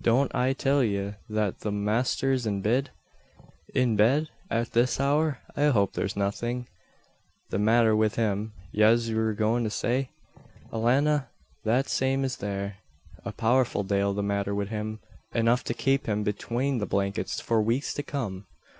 [0.00, 2.90] Don't I till ye that the masther's in bid?"
[3.74, 4.28] "In bed!
[4.48, 5.40] At this hour?
[5.56, 6.68] I hope there's nothing"
[7.50, 10.10] "The matther wid him, yez wur goin' to say?
[10.70, 11.30] Alannah,
[11.64, 12.76] that same is there
[13.24, 15.00] a powerful dale the matther wid him
[15.34, 18.46] enough to kape him betwane the blankets for weeks to come."